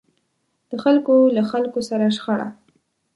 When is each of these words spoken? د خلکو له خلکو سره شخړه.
د 0.69 0.71
خلکو 0.83 1.13
له 1.35 1.41
خلکو 1.51 1.79
سره 1.89 2.05
شخړه. 2.17 2.47